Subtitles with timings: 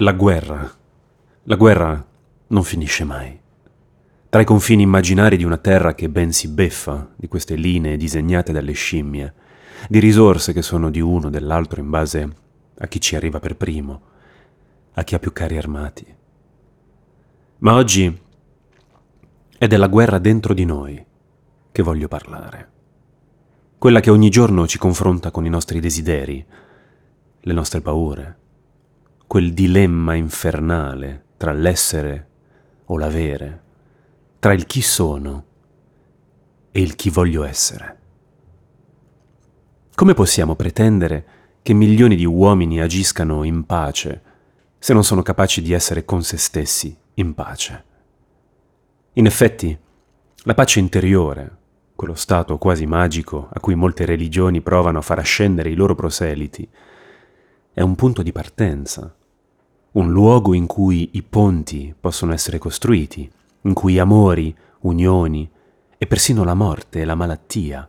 [0.00, 0.72] La guerra.
[1.42, 2.06] La guerra
[2.46, 3.36] non finisce mai.
[4.28, 8.52] Tra i confini immaginari di una terra che ben si beffa di queste linee disegnate
[8.52, 9.34] dalle scimmie,
[9.88, 12.36] di risorse che sono di uno o dell'altro in base
[12.78, 14.02] a chi ci arriva per primo,
[14.92, 16.06] a chi ha più carri armati.
[17.58, 18.20] Ma oggi
[19.58, 21.04] è della guerra dentro di noi
[21.72, 22.70] che voglio parlare.
[23.76, 26.46] Quella che ogni giorno ci confronta con i nostri desideri,
[27.40, 28.37] le nostre paure,
[29.28, 32.28] quel dilemma infernale tra l'essere
[32.86, 33.62] o l'avere,
[34.38, 35.44] tra il chi sono
[36.70, 37.98] e il chi voglio essere.
[39.94, 41.26] Come possiamo pretendere
[41.60, 44.22] che milioni di uomini agiscano in pace
[44.78, 47.84] se non sono capaci di essere con se stessi in pace?
[49.12, 49.78] In effetti,
[50.44, 51.56] la pace interiore,
[51.94, 56.66] quello stato quasi magico a cui molte religioni provano a far ascendere i loro proseliti,
[57.74, 59.12] è un punto di partenza
[59.92, 63.30] un luogo in cui i ponti possono essere costruiti,
[63.62, 65.50] in cui amori, unioni
[65.96, 67.88] e persino la morte e la malattia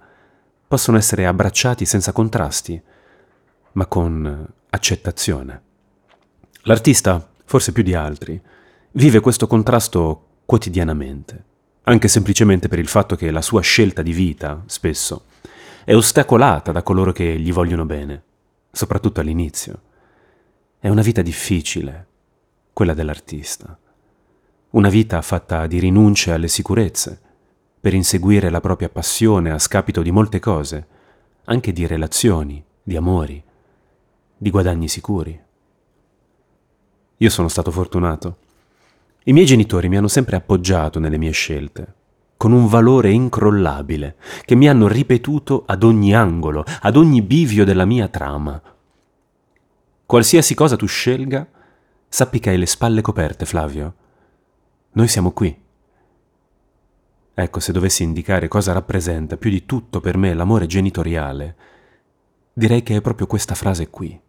[0.68, 2.82] possono essere abbracciati senza contrasti,
[3.74, 5.62] ma con accettazione.
[6.64, 8.40] L'artista, forse più di altri,
[8.92, 11.44] vive questo contrasto quotidianamente,
[11.84, 15.26] anche semplicemente per il fatto che la sua scelta di vita, spesso,
[15.84, 18.24] è ostacolata da coloro che gli vogliono bene,
[18.72, 19.82] soprattutto all'inizio.
[20.82, 22.08] È una vita difficile,
[22.72, 23.78] quella dell'artista.
[24.70, 27.20] Una vita fatta di rinunce alle sicurezze,
[27.82, 30.88] per inseguire la propria passione a scapito di molte cose,
[31.44, 33.44] anche di relazioni, di amori,
[34.38, 35.38] di guadagni sicuri.
[37.18, 38.38] Io sono stato fortunato.
[39.26, 41.94] I miei genitori mi hanno sempre appoggiato nelle mie scelte,
[42.38, 47.84] con un valore incrollabile, che mi hanno ripetuto ad ogni angolo, ad ogni bivio della
[47.84, 48.62] mia trama,
[50.10, 51.48] Qualsiasi cosa tu scelga,
[52.08, 53.94] sappi che hai le spalle coperte, Flavio.
[54.94, 55.56] Noi siamo qui.
[57.36, 61.56] Ecco, se dovessi indicare cosa rappresenta più di tutto per me l'amore genitoriale,
[62.52, 64.20] direi che è proprio questa frase qui.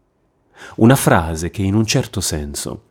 [0.76, 2.82] Una frase che in un certo senso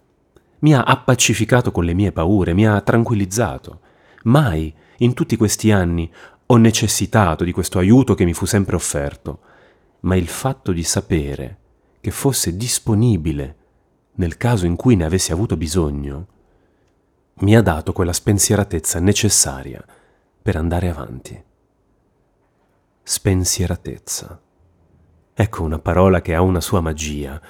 [0.62, 3.82] mi ha appacificato con le mie paure, mi ha tranquillizzato.
[4.24, 6.12] Mai, in tutti questi anni,
[6.44, 9.42] ho necessitato di questo aiuto che mi fu sempre offerto,
[10.00, 11.59] ma il fatto di sapere
[12.02, 13.56] che fosse disponibile
[14.20, 16.28] nel caso in cui ne avessi avuto bisogno,
[17.40, 19.84] mi ha dato quella spensieratezza necessaria
[20.42, 21.42] per andare avanti.
[23.02, 24.42] Spensieratezza.
[25.34, 27.42] Ecco una parola che ha una sua magia.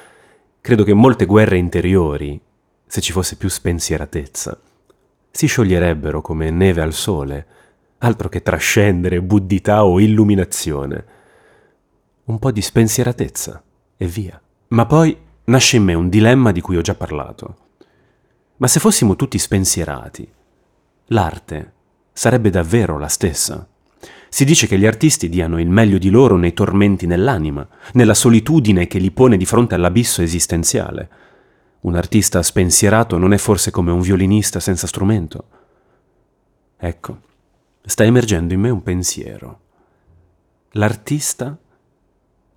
[0.62, 2.40] Credo che molte guerre interiori,
[2.86, 4.60] se ci fosse più spensieratezza,
[5.32, 7.48] si scioglierebbero come neve al sole,
[8.00, 11.06] altro che trascendere, buddità o illuminazione.
[12.26, 13.64] Un po' di spensieratezza
[14.02, 14.42] e via.
[14.70, 15.16] Ma poi
[15.46, 17.58] nasce in me un dilemma di cui ho già parlato.
[18.58, 20.26] Ma se fossimo tutti spensierati,
[21.08, 21.74] l'arte
[22.14, 23.68] sarebbe davvero la stessa?
[24.30, 28.88] Si dice che gli artisti diano il meglio di loro nei tormenti nell'anima, nella solitudine
[28.88, 31.10] che li pone di fronte all'abisso esistenziale.
[31.82, 35.48] Un artista spensierato non è forse come un violinista senza strumento?
[36.78, 37.20] Ecco,
[37.82, 39.60] sta emergendo in me un pensiero.
[40.74, 41.58] L'artista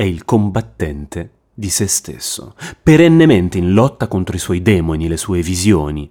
[0.02, 5.42] è il combattente di se stesso, perennemente in lotta contro i suoi demoni, le sue
[5.42, 6.10] visioni,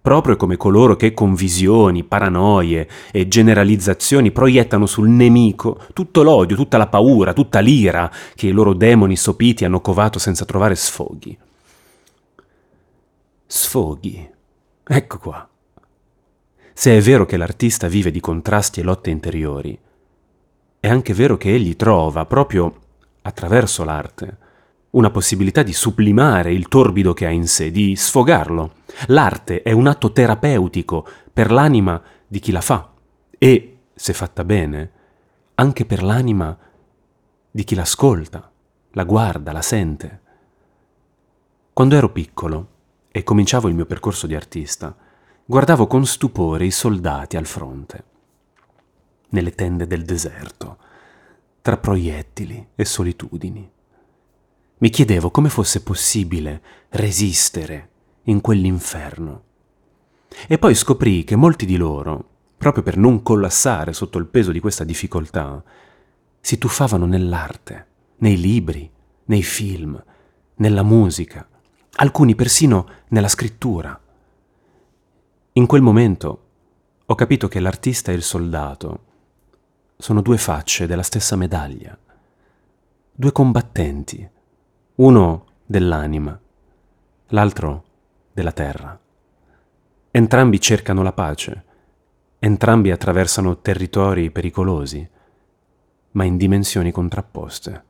[0.00, 6.76] proprio come coloro che con visioni, paranoie e generalizzazioni proiettano sul nemico tutto l'odio, tutta
[6.76, 11.38] la paura, tutta l'ira che i loro demoni sopiti hanno covato senza trovare sfoghi.
[13.46, 14.28] Sfoghi.
[14.82, 15.48] Ecco qua.
[16.72, 19.78] Se è vero che l'artista vive di contrasti e lotte interiori,
[20.80, 22.79] è anche vero che egli trova proprio
[23.22, 24.36] attraverso l'arte,
[24.90, 28.74] una possibilità di sublimare il torbido che ha in sé, di sfogarlo.
[29.06, 32.92] L'arte è un atto terapeutico per l'anima di chi la fa
[33.38, 34.90] e, se fatta bene,
[35.54, 36.56] anche per l'anima
[37.50, 38.50] di chi l'ascolta,
[38.92, 40.20] la guarda, la sente.
[41.72, 42.68] Quando ero piccolo
[43.10, 44.94] e cominciavo il mio percorso di artista,
[45.44, 48.04] guardavo con stupore i soldati al fronte,
[49.30, 50.78] nelle tende del deserto,
[51.62, 53.70] tra proiettili e solitudini.
[54.78, 57.88] Mi chiedevo come fosse possibile resistere
[58.24, 59.44] in quell'inferno.
[60.46, 64.60] E poi scoprì che molti di loro, proprio per non collassare sotto il peso di
[64.60, 65.62] questa difficoltà,
[66.40, 67.86] si tuffavano nell'arte,
[68.18, 68.90] nei libri,
[69.26, 70.02] nei film,
[70.56, 71.46] nella musica,
[71.96, 73.98] alcuni persino nella scrittura.
[75.52, 76.44] In quel momento
[77.04, 79.08] ho capito che l'artista e il soldato
[80.00, 81.96] sono due facce della stessa medaglia,
[83.12, 84.28] due combattenti,
[84.96, 86.40] uno dell'anima,
[87.28, 87.84] l'altro
[88.32, 88.98] della terra.
[90.10, 91.64] Entrambi cercano la pace,
[92.38, 95.06] entrambi attraversano territori pericolosi,
[96.12, 97.84] ma in dimensioni contrapposte.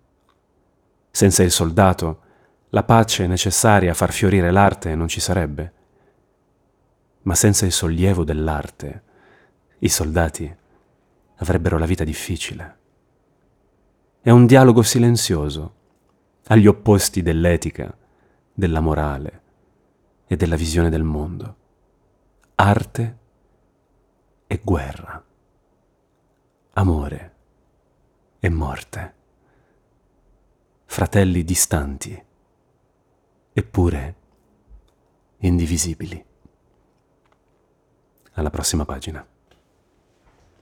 [1.13, 2.23] Senza il soldato,
[2.71, 5.73] la pace necessaria a far fiorire l'arte non ci sarebbe.
[7.23, 9.03] Ma senza il sollievo dell'arte,
[9.79, 10.59] i soldati
[11.41, 12.79] avrebbero la vita difficile.
[14.21, 15.75] È un dialogo silenzioso,
[16.45, 17.97] agli opposti dell'etica,
[18.53, 19.43] della morale
[20.27, 21.57] e della visione del mondo.
[22.57, 23.19] Arte
[24.47, 25.25] e guerra.
[26.73, 27.35] Amore
[28.39, 29.15] e morte.
[30.85, 32.25] Fratelli distanti,
[33.53, 34.15] eppure
[35.39, 36.23] indivisibili.
[38.33, 39.27] Alla prossima pagina.